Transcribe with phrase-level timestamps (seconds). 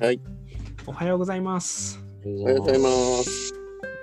[0.00, 0.20] はい。
[0.86, 2.02] おはようございます。
[2.24, 2.88] おはようございま
[3.22, 3.52] す。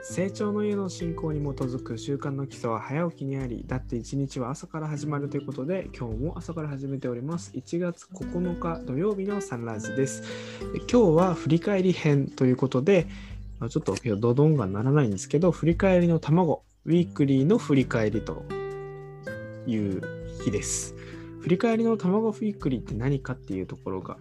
[0.04, 7.52] 成長の家の進行に基づく習慣の基礎は早起きにあり、だって一日は朝から始まるということで、今日も朝から始めております。
[7.56, 10.22] 1月9日土曜日のサンラージです。
[10.72, 13.08] で今日は振り返り編ということで、
[13.58, 18.46] まあちょっと今日ドドンがならないんですけど、振り返りの卵、ウィークリーの振り返りと
[19.66, 20.04] いう
[20.44, 20.94] 日です。
[21.42, 24.18] 振り返りの卵フィークリーって何かっていうところが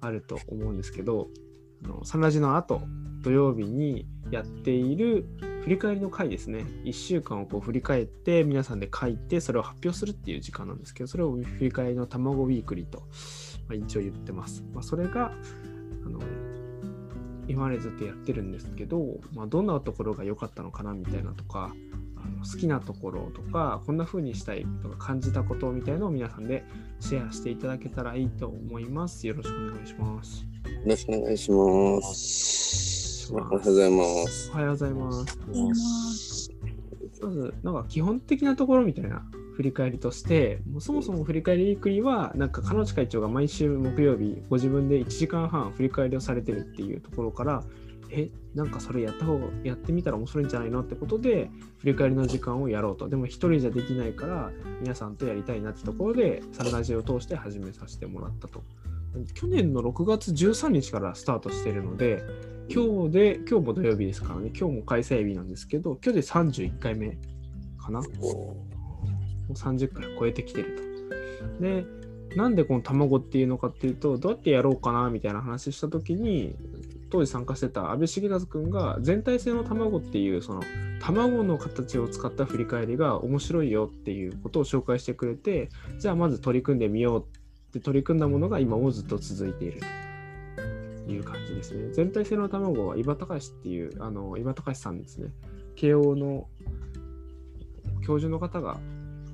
[0.00, 1.28] あると思うんですけど、
[1.84, 2.82] あのサンラジの後、
[3.22, 5.26] 土曜日にやっている
[5.62, 6.64] 振り返りの回ですね。
[6.84, 13.04] 1週間をこう振り返って皆さんで書いてそれを発表するっていう時間なんですけど、それを振り返りの卵ウィークリーと、ま
[13.72, 14.64] あ、一応言ってます。
[14.72, 15.32] まあ、それが、
[16.06, 16.20] あの、
[17.48, 21.74] 今までずっとやってるんですけど、まあ、どんなところが良かったのかなみたいなとか、
[22.38, 26.64] 好きなところとか、こんな風にしたいとか感じたことみたいなのを皆さんで
[27.00, 29.26] シェアしていただけたらいいと思います。
[29.26, 30.42] よろしくお願いします。
[30.42, 33.32] よろしくお願いします。
[33.32, 34.50] おはようございます。
[34.50, 36.50] おはようございます。
[37.20, 39.26] まず、なんか基本的なところみたいな
[39.58, 47.64] 振り返りとして、もうそもそも振り返りウィークリーは、なんか、彼女会長が毎週木曜日、ご自分で1時間半振り返りをされてるっていうところから、
[48.10, 53.08] え、なんかそれやった方が、やってみたら面白いんじゃないのってことで、振り返りの時間をやろうと。
[53.08, 54.50] でも一人じゃできないから、
[54.80, 58.62] 皆さんとやりたいなってところで、サンラジオを通して始めさせてもらったと。
[59.34, 62.22] 去年の6月13日からスタートしてるので、
[62.70, 67.18] 今日で、今日も土曜日ですからね、今日も開催日なんですけど、今日で31回目
[67.78, 68.00] かな。
[68.00, 68.56] も
[69.48, 70.76] う30回超えてきてる
[71.58, 71.62] と。
[71.62, 71.86] で、
[72.36, 76.54] なんでこの卵っていうのかっていうと、どうやってやろうかなみたいな話したときに、
[77.10, 80.62] 当時参加してた安倍重和君が全体性の卵っていうその
[81.00, 89.80] 卵の形を使った振り返りが面白いよっていうことを紹介してくれてじゃあまず取り組んでみようって取り組んだものが今もずっと続いている
[91.06, 91.92] という感じですね。
[91.92, 95.30] 全体性の卵は伊庭隆っていうあの伊庭隆さんですね。
[95.74, 96.48] 慶応の
[98.04, 98.78] 教授の方が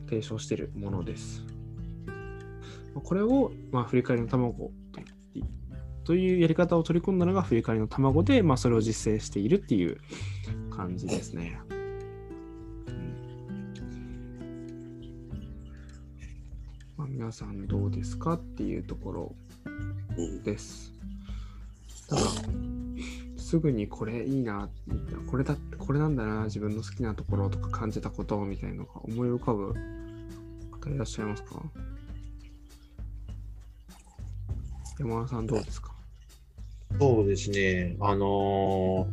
[0.08, 1.42] 提唱しているものです。
[3.02, 5.63] これを、まあ、振り返りの卵と言って
[6.04, 9.98] というやり方を取り込んだのが振り返りの卵で、まあ、それを実践しているっていう
[10.70, 11.58] 感じですね。
[16.96, 19.34] まあ、皆さんどうですかっていうところ
[20.44, 20.92] です。
[22.08, 22.22] ただ、
[23.36, 24.68] すぐにこれいいな、
[25.30, 29.74] これだこれなんだな、自分の好きなところとか感じたことみたいなのが思い浮かぶ
[30.80, 31.62] 方いらっしゃいますか？
[34.98, 35.93] 山田さんどうですか？
[37.00, 37.96] そうですね。
[38.00, 39.08] あの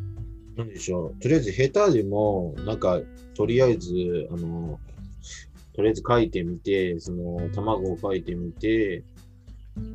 [0.56, 1.22] ー、なんでしょう。
[1.22, 3.00] とりあえず下手でも、なんか、
[3.36, 9.04] とりあえず、あのー、とりあえず書いてみて、その、卵を書いてみて、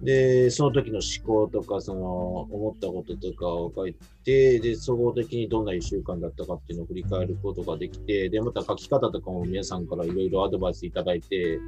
[0.03, 3.95] で、その時の思考とか、その、思ったこととかを書い
[4.25, 11.61] て、で、総合的にどんな1週間だったかっていうのを振り返ることができて、で、また書き方とかも皆さんからいろいろアドバイスいただいて、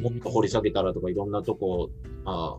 [0.00, 1.90] もっと掘り下げたらとか、いろんなとこ、
[2.24, 2.56] あ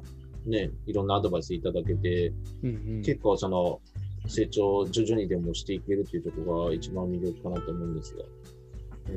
[0.50, 2.34] ね、いろんなアドバイスいただけて、
[2.64, 3.82] うんうん、結構その
[4.28, 8.24] 成長徐々にでもしていけるっていうところが一番魅力かなと思うんですが、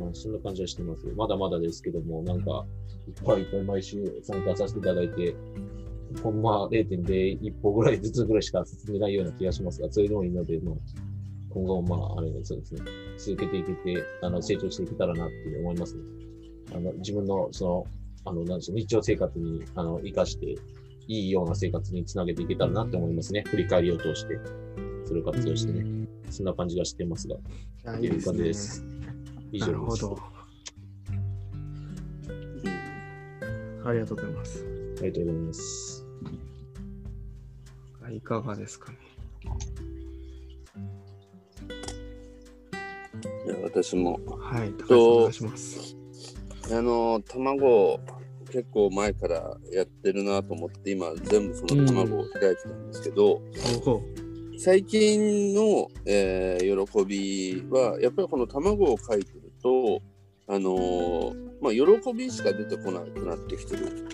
[0.07, 1.07] うん、そんな感じはしてます。
[1.17, 2.65] まだまだですけども、なんか、
[3.09, 5.35] いっぱいいっぱい毎週参加させていただいて、
[6.23, 10.75] ほんま0.01歩ぐらいずつぐらいしか進めないような気がしますが、そういうのもいいので、まあ、
[11.51, 12.83] 今後もまあ、あれそうですね、
[13.19, 16.03] 続けていけて、あの、成長していけたらなって思いますね。
[16.75, 17.87] あの、自分の、その、
[18.25, 20.55] あの、なんでしょう、日常生活に、あの、活かして、
[21.13, 23.45] いいような生活につなげていけたらなって思いますね。
[23.47, 24.41] 振り返りを通して、
[25.05, 26.09] それを活用してね。
[26.31, 27.37] そんな感じがしてますが。
[27.99, 28.83] いいいう感じです。
[29.53, 30.19] 以上なるほど。
[33.85, 34.65] ありがとうございます。
[35.01, 36.07] ありがとうございます。
[38.11, 38.99] いかがですかね。
[43.47, 45.97] いや私も、はい、高橋さんお願いします。
[46.71, 48.01] あの、卵、
[48.53, 53.41] 結構前からやってるなと思って、今、全部その卵を開いてたんですけど、
[53.87, 54.03] おう
[54.59, 60.01] 最近の、えー喜びは、やっぱりこの卵を書いてると、
[60.47, 64.07] あのーまあ、喜びしか出てこなくなってきてる。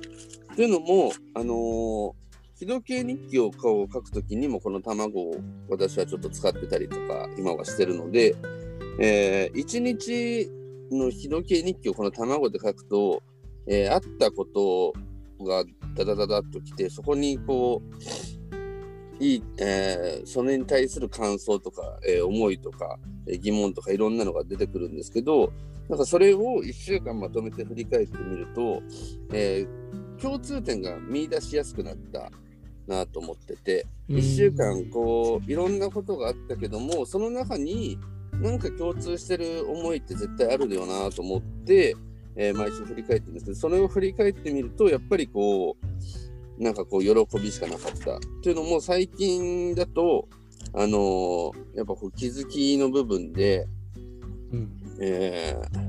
[0.54, 2.12] というのも、あのー、
[2.58, 5.36] 日時計日記を書くときにもこの卵を
[5.68, 8.34] 私はちょっと使ってたりとか今はしてるので、
[8.98, 10.50] えー、1日
[10.90, 13.22] の日時計日記をこの卵で書くと、
[13.68, 14.92] えー、あったこと
[15.44, 17.82] がダダダダッときてそこにこ
[19.20, 25.52] ういい、えー、それに対する感想とか、えー、思いとか、えー、疑問とかいろんなのが出てくるんですけど
[25.88, 28.82] なんかそれを1週間まとめて振り返ってみると、
[29.32, 32.30] えー、共通点が見出しやすくなった
[32.86, 37.98] なと思ってて、1週間こういろんなことがあったけどもその中に
[38.32, 41.94] なんか共通してる思いって絶対あるよなと思って、
[42.40, 45.76] えー毎週振り返ってるんですけどそれを振り返ってみるとやっぱりこ
[46.58, 50.28] うなんかこう喜びしかなかったっていうのも最近だと
[50.72, 53.66] あのーやっぱこう気づきの部分で、
[54.52, 54.70] うん。
[55.00, 55.88] えー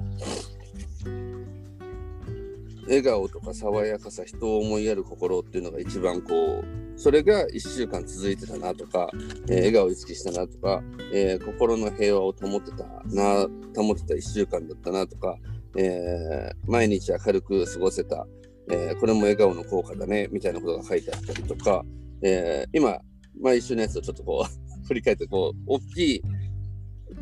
[2.90, 9.10] 笑顔とか爽やかさ人を思いやる心っていうのが一番こうそれが1週間続いてたなとか、
[9.48, 10.82] えー笑顔を意識したなとか、
[11.14, 15.38] えー心の平和を保ってたな保ってた1週間だったなとか、
[15.78, 18.28] えー毎日明るく過ごせた、
[18.72, 21.84] えーこれも笑顔の効果だねみたいなことが書いてあったりとか、
[22.22, 23.00] えー今
[23.40, 26.22] 毎週のやつをちょっとこう 振り返ってこう大きい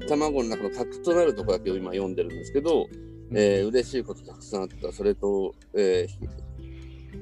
[0.07, 2.87] 卵の中の核となるところだけを今読んでるんですけど、
[3.31, 4.91] えー嬉しいことたくさんあった。
[4.91, 6.47] それと、えー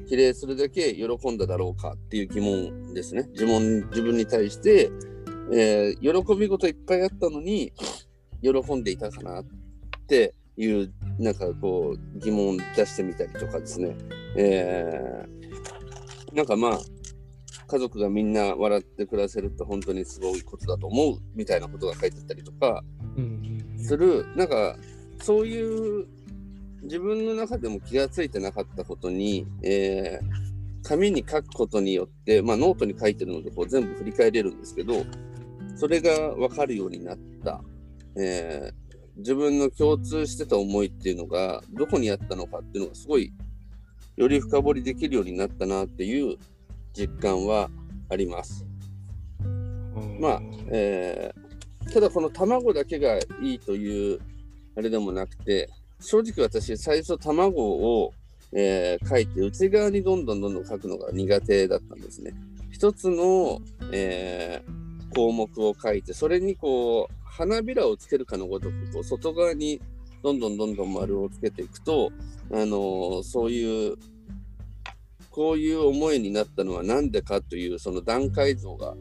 [0.07, 3.28] 比例するだけ喜んだだろうかっていう疑問ですね。
[3.31, 4.92] 自問自分に対して、
[5.51, 7.71] えー喜び事いっぱいあったのに
[8.42, 9.45] 喜んでいたかなっ
[10.07, 13.96] ていうなんかこう疑問を出してみたりとかですね、
[14.38, 15.36] えー
[16.36, 16.80] なんかまあ
[17.68, 22.84] 家族がみんな笑って暮らせるって本当にすごいことだと思うみたいなことが書いてあったりとか
[23.18, 24.26] うんする。
[24.36, 24.76] なんか
[25.22, 26.06] そういう
[26.84, 30.46] 自分の中でも気がついてなかったことに、えー
[30.88, 35.04] 紙に書くことによって、まあ、ノートに書いてるのでこう全部振り返れるんですけど
[35.76, 37.60] それが分かるようになった、
[38.16, 38.85] えー
[39.18, 43.32] 自分の共通してた思いっていうのがどこにあったのかっていうのがすごい
[44.18, 46.38] より深掘りできるようになったなっていう
[46.94, 47.70] 実感は
[48.10, 48.66] あります。
[49.44, 51.46] うんまあえー
[51.94, 54.20] ただこの卵だけがいいという
[54.76, 55.70] あれでもなくて
[56.00, 58.12] 正直私最初卵を、
[58.52, 62.34] えー書いて内側にどんどんどんどん書くのが苦手だったんですね。
[62.72, 64.86] 一つの、えー
[65.16, 69.82] 項目を書いてそれにこう花びらをつけるかのごとくこう外側に
[70.24, 72.12] どんどんどんどん丸をつけていくと、
[72.52, 73.96] あのーそういう
[75.30, 78.96] こういう思いになったのは何でかというその段階像が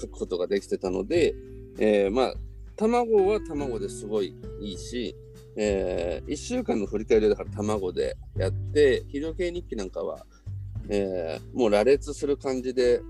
[0.00, 1.34] 書くことができてたので、
[1.78, 2.34] えーまあ
[2.76, 5.16] 卵は卵ですごいいいし、
[5.56, 10.24] え1週間の振り返りだから卵でやって肥料系日記なんかは、
[10.88, 13.02] えーもう羅列する感じで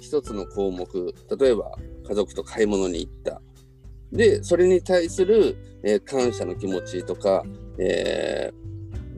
[0.00, 1.72] 一つの項目例えば
[2.08, 3.40] 家族と買い物に行った。
[4.12, 7.42] でそれに対する、えー感謝の気持ちとか、
[7.78, 8.60] えー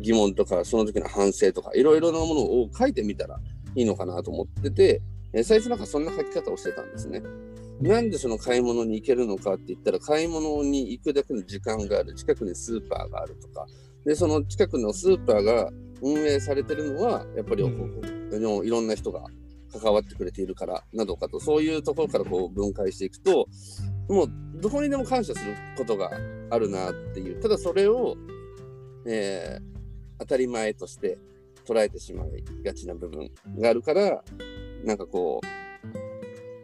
[0.03, 3.39] 疑問とかその時の反省とかいろいろなものを書いてみたら
[3.77, 5.01] いいのかなと思ってて、
[5.33, 7.23] えー最初なんかそんな書き方をしてたんですね。
[7.81, 12.15] なんでその買い物に行けるのかって言ったら買い物に行くだけの時間がある。
[12.15, 13.67] 近くにスーパーがあるとか。
[14.05, 19.25] でその近くのスーパーが運営されてるのはやっぱり、ういろんな人が
[19.73, 23.47] 関わってくれているからなどかとそういうところからこう分解していくと
[24.13, 24.31] もう
[24.61, 26.11] どこにでも感謝することが
[26.51, 27.41] あるなっていう。
[27.41, 28.17] ただそれを、
[29.07, 29.73] えー
[30.19, 31.19] 当たり前として
[31.67, 33.29] 捉えてしまいがちな部分
[33.59, 34.23] があるから
[34.85, 35.41] なんかこ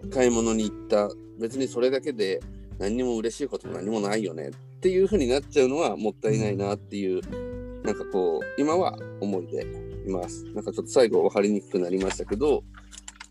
[0.02, 1.08] う買い物に行った。
[1.40, 2.40] 別にそれだけで
[2.78, 7.20] 何にも嬉しいことも何もないよねっていう風になっちゃうのはもったいないなっていう
[7.84, 9.62] なんかこう今は思いで
[10.06, 10.44] います。
[10.54, 12.62] なんかちょっと最後分かりにくくなりましたけど、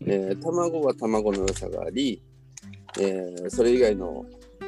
[0.06, 2.22] えー卵は卵の良さがあり、
[3.00, 4.24] えーそれ以外の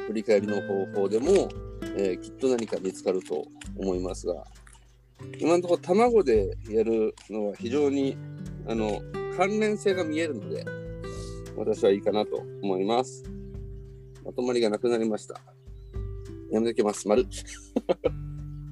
[0.07, 1.49] 振り返りの方法でも、
[1.97, 3.45] えーきっと何か見つかると
[3.77, 4.43] 思いますが
[5.39, 8.17] 今のところ卵でやるのは非常に
[8.67, 9.01] あの
[9.37, 10.65] 関連性が見えるので
[11.55, 13.23] 私はいいかなと思います
[14.25, 15.39] まとまりがなくなりました
[16.51, 17.25] やめときます丸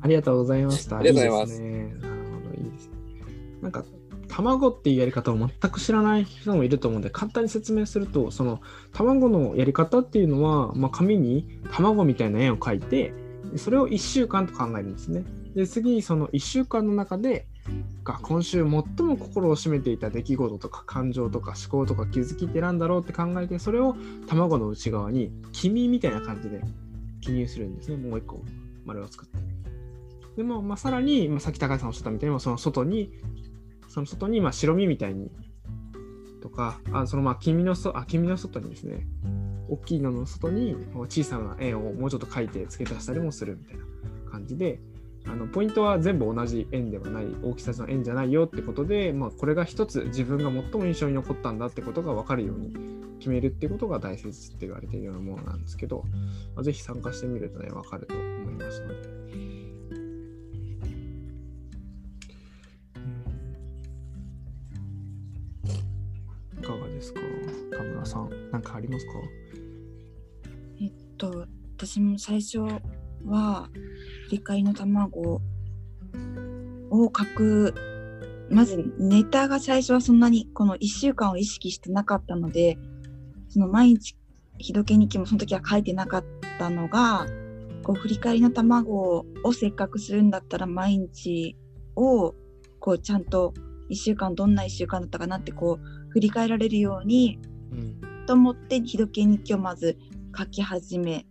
[0.01, 0.97] ありがとうございました。
[0.97, 1.69] ありがとうございますね。
[1.99, 2.93] なるほど、いいですね。
[3.61, 3.83] なんか、
[4.39, 8.62] 卵っていうやり方を全く知らない人もいると思うんで、簡単に説明すると、その
[8.93, 13.13] 卵のやり方っていうのは、まあ、紙に卵みたいな円を描いて、
[13.58, 15.25] それを1週間と考えるんですね。
[15.55, 17.48] で、次にその1週間の中で、
[18.03, 18.84] が今週最も
[19.17, 23.96] 心を占めていた出来事とか感情とか思考とか気づきってなんだろうって考えてそれを
[24.27, 26.62] 卵の内側に黄身みたいな感じで
[27.22, 28.41] 記入するんですねもう一個
[28.86, 29.38] 丸を作って
[30.38, 33.12] でも、まあ、さらに、まあ、さっき高橋さんおっしゃったみたいにその外に
[34.00, 35.29] その外にまあ白身みたいに
[36.41, 39.06] とかあそのまあ黄身のそあ黄身の外にですね
[39.68, 40.75] 大きいのの外に
[41.10, 43.84] 小さな円をもうちょっと描いて付け足したりもするみたいな
[44.32, 44.79] 感じで
[45.27, 52.74] あのポイントは全部同じ円ではない大きさの円じゃないよってことで、まあ、これが一つ自分が最も印象に残ったんだってことが分かるように
[53.20, 56.06] 決めるってことが大切って言われているようなものなんですけど、
[56.56, 59.58] まあ、ぜひ参加してみるとね分かると思いますので。
[67.00, 67.13] い
[67.72, 67.84] か？
[67.84, 69.13] がさん、なんかありますか？
[70.82, 71.46] えっと、
[71.77, 72.60] 私も最初
[73.25, 73.70] は、
[74.25, 75.41] 振り返りの卵
[76.89, 77.75] を書く、
[78.50, 82.77] まずネタが最初はそんなにこの1週間を意識してなかったので、
[83.50, 84.15] その毎日、
[84.58, 86.25] 日時計日記もその時は書いてなかっ
[86.58, 87.25] たのが、
[87.84, 91.56] こう振り返りの卵をせっかくするんだったら毎日
[91.96, 92.36] を
[92.79, 93.53] こうちゃんと
[93.89, 97.39] 1週間どんな1週間だったかなってこう振り返られるように
[97.71, 98.25] うん。
[98.25, 99.97] と思って日時計日記をまず
[100.37, 101.25] 書き始め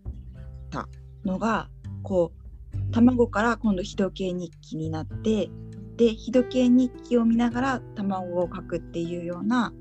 [0.70, 0.88] た
[1.24, 1.68] のが
[2.02, 5.50] こう卵から今度日時計日記になって
[5.96, 9.72] で日時計日記を見ながら卵を書くっていうような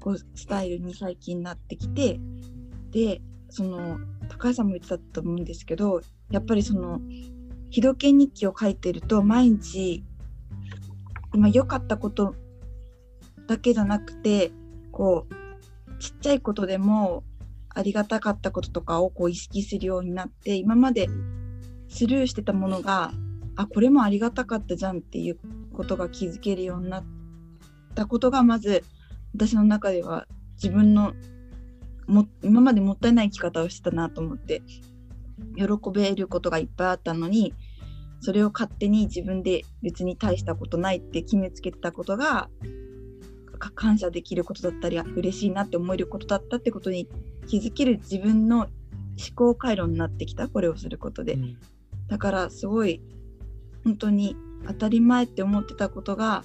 [0.00, 2.20] こうスタイルに最近なってきて
[2.90, 7.00] でその高橋さんも言ってたと思うんですけどやっぱりその
[7.70, 10.04] 日時計日記を書いてると毎日
[11.34, 12.34] 今良かったこと
[13.46, 14.52] だけじゃなくて
[14.92, 17.24] こうちっちゃいことでも
[17.70, 21.08] ありがたかったこととかをこう意識するようになって今まで
[21.88, 23.12] スルーしてたものが
[23.54, 25.38] あこれもありがたかったじゃんっていう
[25.72, 27.04] ことが気づけるようになっ
[27.94, 28.84] たことがまず
[29.34, 31.14] 私の中では自分の
[32.06, 34.62] も今までもったいない生き方をしてたなと思って
[35.56, 37.54] 喜べることがいっぱいあったのに
[38.20, 42.48] それを勝手に自分で別に大したことないって決めつけてたことが
[43.56, 47.08] 感謝できることだったり嬉しいなって思えることだったってことに
[47.46, 48.68] 気づける自分の思
[49.34, 51.34] 考回路になってきたこれをすることで。
[51.34, 51.58] うん。
[52.08, 53.00] だからすごい
[53.84, 54.36] 本当に
[54.66, 56.44] 当たり前って思ってたことが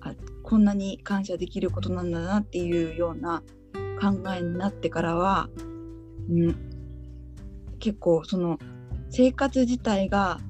[0.00, 3.42] あこんなに感謝できることなんだなっていうような
[4.00, 5.48] 考えになってからは、
[6.28, 6.56] うん、
[7.78, 8.58] 結構その
[9.10, 10.40] 生活自体が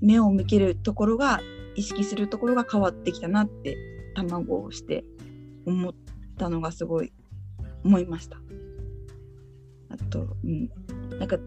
[0.00, 1.40] 目を向けるところが
[1.76, 3.76] 意識するところが変わってきたなって
[4.14, 5.04] 卵をして
[5.66, 5.94] 思っ
[6.38, 7.12] たのがすごい
[7.84, 8.38] 思いました。
[9.90, 10.70] あと、うん、
[11.18, 11.38] なんか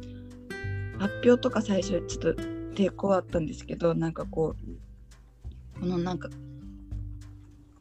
[1.00, 2.42] 発表とか最初ちょっと
[2.74, 6.30] 抵抗あったんですけどなんかこうこのなんか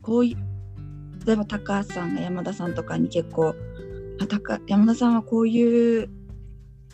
[0.02, 3.54] こういう例えば高橋さんが山田さんとかに結構
[4.20, 6.08] あ高山田さんはこういう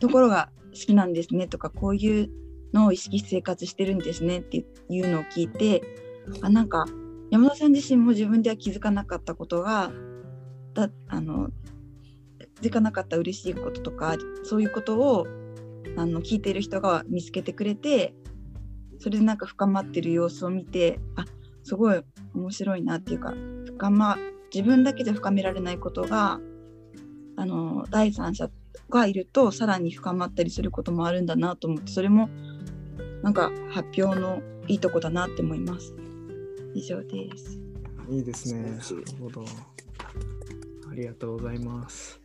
[0.00, 2.30] ところが好きなんですねとかこういう
[2.72, 5.82] のを意識して生活してるんですねっていうのを聞いて
[6.40, 6.86] あなんか
[7.32, 9.90] 山田さん自身も自分では気づかなかったことが
[10.74, 11.48] だあの
[12.60, 15.26] 気づかなかった嬉しいこととかそういうことを
[15.96, 18.12] あの聞いてる人が見つけてくれて
[18.98, 21.24] それでなんか深まってる様子を見てあ
[21.64, 22.02] すごい
[22.34, 23.32] 面白いなっていうか
[23.64, 24.18] 深ま
[24.52, 26.38] 自分だけじゃ深められないことが
[27.36, 28.50] あの第三者
[28.90, 32.28] がいるとさらに深まったりすることもあるんだなと思ってそれも
[33.22, 35.94] なんか発表のいいとこだなって思います。
[36.74, 37.58] 以上です。
[38.08, 38.62] いいですね。
[38.62, 38.82] なる
[39.20, 39.44] ほど。
[40.90, 42.20] ありがとうございます。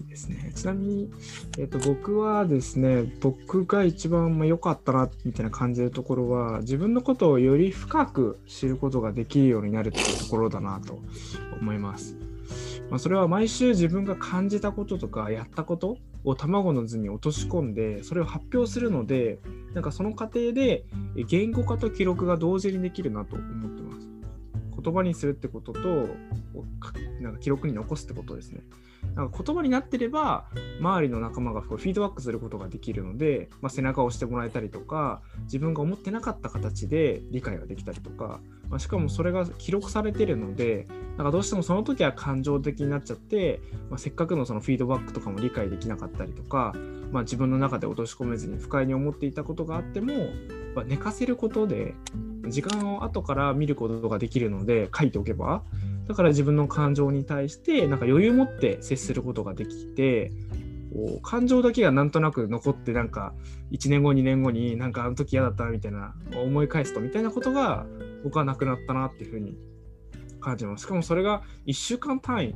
[0.00, 0.52] いいですね。
[0.54, 1.10] ちなみに、
[1.58, 10.98] えっと僕はですね、僕が一番まあ良かったなみたいな感じるところは、自分のことをより深く知ることができるようになるっていうところだなと
[11.60, 12.16] 思います。
[12.90, 19.38] まあ、それは毎週自分が感じたこととかやったことを卵の図に落とし込んでそれを発表するので
[19.74, 20.84] なんかその過程で
[21.28, 24.08] 言語化と記録が同時にできるなと思ってます。
[24.82, 25.80] 言葉にするってことと
[27.20, 28.60] なんか記録に残すってことですね。
[29.14, 30.46] なんか言葉になってれば
[30.80, 43.60] 周りの仲間がフィードバックすることができるので、まあ、背中を押してもらえたりとか自分が思ってなかった形で理解ができたりとか、まあ、しかもそれが記録されてるのでなんかどうしてもその時は感情的になっちゃって、
[43.90, 46.74] まあ、せっかくのそのフィードバックとかも理解できなかったりとか、
[47.10, 50.14] まあ、自分の中で落とし込めずに不快に思っていたことがあっても、
[50.74, 51.94] まあ寝かせることで
[52.46, 55.62] 時間を後から見ることができるので書いておけば
[56.08, 60.32] だから自分の感情に対してなんか余裕を持って接することができて
[60.92, 63.34] こう感情だけがなんとなく残ってなんか
[63.72, 67.86] 1年後2年後になんかあの時嫌だったみたいな思い返すとみたいなことが
[68.24, 69.58] 僕はなくなったなっていうふうに
[70.40, 70.84] 感じます。
[70.84, 72.54] しかもそれが1週間単位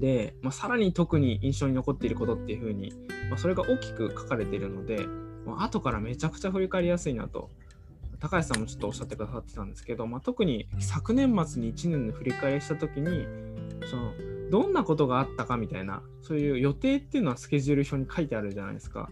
[0.00, 2.92] で、まあ、さらに特に印象に残っていることっていうふうに、
[3.30, 5.06] まあ、それが大きく書かれているので、
[5.46, 7.50] まあ後からめちゃくちゃ振り返りやすいなと
[8.18, 13.26] 高橋さんもちょっとおっしゃってくださってたんですけど、まあ、特に昨年末に1年の振り返りした時に
[13.90, 14.12] その
[14.50, 19.10] どんなことがあったかみたいなそういう予定っていうのはスケジュール表に書いてあるじゃないですか。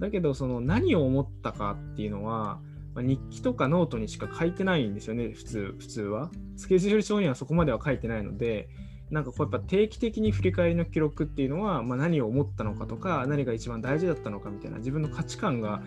[0.00, 2.60] だけどその何を思ったかっていうのは、
[2.94, 6.30] まあ日記とかノートにしか書いてないんですよね普通普通は。
[6.56, 8.68] スケジュール表にはそこまでは書いてないので
[9.10, 15.82] なんかこうやっぱ定期的に振り返りの記録っていうのは、まあ、何を思ったのかとか何が一番大事だったのかみたいな自分の価値観が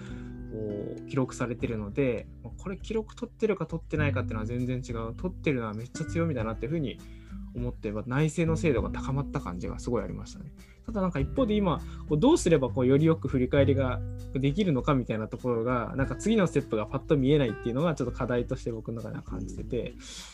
[0.54, 2.28] こう記録されてるので
[2.60, 7.00] これ記録取ってるか取ってないかっていうのは全然違う取ってるのはめっちゃ強みだなっていうふうに
[7.56, 10.52] 思って内政の精度が高まった感じがすごいありましたね。
[10.86, 11.80] ただなんか一方で今
[12.10, 14.02] こうどうすればこうよりよく振り返りが
[14.34, 19.94] できるのかみたいなところがなんか次のステップがパッと見えないっていうのがちょっと課題として僕の中では感じてて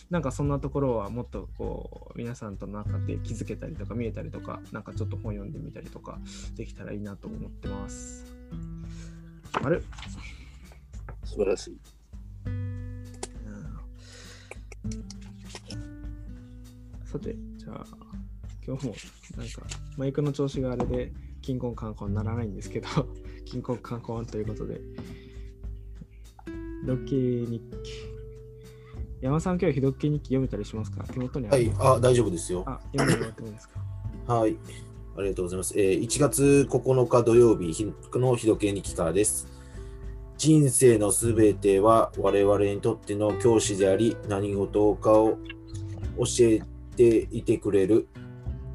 [0.09, 6.19] なんかそんなところはもっとこう皆さんとの中で気づけたりとか見えたりとかなんかちょっと本読んでみたりとか
[6.55, 8.35] できたらいいなと思ってます。
[9.63, 9.79] あれ？
[11.25, 11.77] 素晴らしい。
[17.05, 17.85] さて、じゃあ、
[18.65, 18.95] 今日も
[19.37, 19.61] なんか
[19.97, 21.11] マイクの調子があれで、
[21.41, 22.87] キンコンカンコンならないんですけど、
[23.45, 24.79] キンコンカンコンということで、
[26.85, 27.15] 日記
[27.49, 27.91] 日記。
[29.21, 31.03] 山さん、今日、ひどっけ日記読めたりしますか？
[31.05, 32.63] 手元にあるはい、あ、大丈夫ですよ。
[32.65, 33.67] あ、読です
[34.25, 34.33] か？
[34.33, 34.55] はい。
[35.19, 35.73] ありがとうございます。
[35.77, 39.47] えー1月9日土曜日ひの日時計日記からです。
[40.37, 45.37] 人生のすべては我々にとっての教師であり、何事かを
[46.17, 46.61] 教え
[46.95, 48.07] ていてくれる。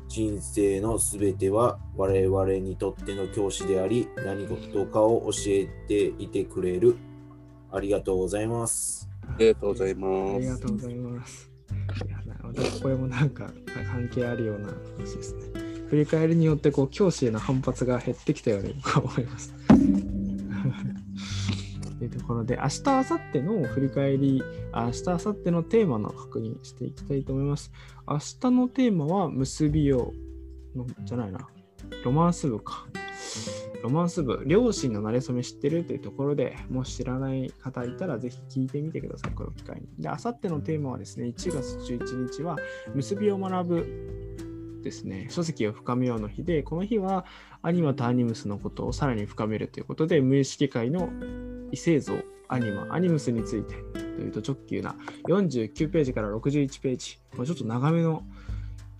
[0.06, 6.96] 人生のすべては我々にとっての教師であり、何事かを教えていてくれる。
[7.72, 9.08] ありがとうございます。
[9.26, 10.40] ありがとうございあます。
[10.40, 11.50] りがとうございます。
[12.06, 12.18] いや
[12.82, 13.50] これもなんか
[13.90, 15.63] 関係あるような話ですね。
[15.94, 19.54] 振り返りによってこう教師への反発が減ってきたように 思います。
[21.98, 24.42] というところで、明日、明後日の振り返り、
[24.74, 27.70] 明日、明後日のテーマの確認していきたいと思います。
[28.08, 30.12] 明日のテーマは結びよ
[30.74, 31.46] う、じゃないな、
[32.04, 32.88] ロマンス部か。
[33.84, 39.86] ロマンス部、両親の馴れ初め知ってるというところでもし知らない方いたらぜひ聞いてみてください、この機会に。
[40.02, 42.56] で、明後日のテーマはですね、1月11日は
[42.94, 44.23] 結びを学ぶ
[44.84, 47.24] ですね、書籍を深めようの日で、この日は
[47.62, 51.08] アニマとアニムスのことをさらに深めるということで、無意識界の
[51.72, 52.14] 異星像、
[52.48, 54.94] アニマ、アニムスについてというと直球な
[55.28, 58.22] 49ページから61ページ、まあちょっと長めの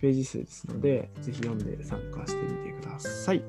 [0.01, 3.43] ページ数ですので、ぜひ読んで参加してみてください。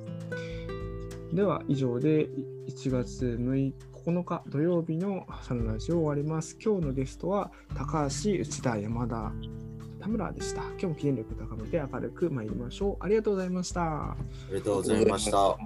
[1.32, 2.28] では、以上で
[2.68, 3.74] 1月6日
[4.06, 6.56] 9日土曜日のサンラジオを終わります。
[6.64, 9.32] 今日のゲストは高橋、内田、山田、
[10.06, 10.62] 田村でした。
[10.62, 13.04] 今日も記念力高めて明るく参りましょう。
[13.04, 13.82] ありがとうございました。
[13.82, 14.16] あ
[14.50, 15.56] りがとうございました。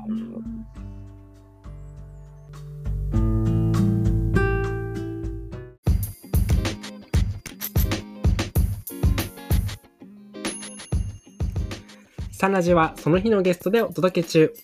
[12.32, 14.54] サンラジはその日のゲストでお届け中。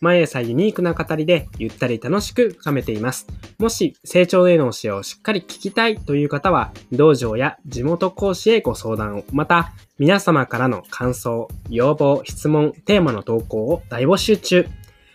[0.00, 3.26] 毎朝ユニークな語りでゆったり楽しく深めています。
[3.58, 14.66] もし成長への教えをしっかり聞きたいという方は、道場や地元講師へご相談を、また皆様からの感想、要望、質問、テーマの投稿を大募集中。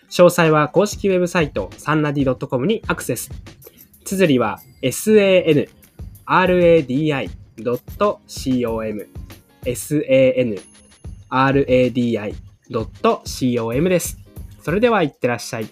[0.09, 3.29] 詳細は公式ウェブサイトサンラディ .com にアクセス。
[4.05, 5.69] 綴りは sanradi.com
[12.69, 14.18] sanradi.com です。
[14.69, 15.69] それではいってらっしゃい。